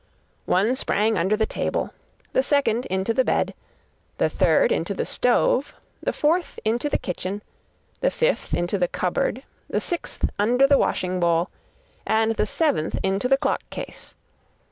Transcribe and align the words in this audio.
One 0.47 0.73
sprang 0.73 1.15
under 1.19 1.37
the 1.37 1.45
table, 1.45 1.93
the 2.33 2.41
second 2.41 2.87
into 2.87 3.13
the 3.13 3.23
bed, 3.23 3.53
the 4.17 4.31
third 4.31 4.71
into 4.71 4.95
the 4.95 5.05
stove, 5.05 5.75
the 6.01 6.11
fourth 6.11 6.57
into 6.65 6.89
the 6.89 6.97
kitchen, 6.97 7.43
the 7.99 8.09
fifth 8.09 8.51
into 8.51 8.79
the 8.79 8.87
cupboard, 8.87 9.43
the 9.69 9.79
sixth 9.79 10.27
under 10.39 10.65
the 10.65 10.79
washing 10.79 11.19
bowl, 11.19 11.51
and 12.03 12.31
the 12.33 12.47
seventh 12.47 12.97
into 13.03 13.27
the 13.29 13.37
clock 13.37 13.61
case. 13.69 14.15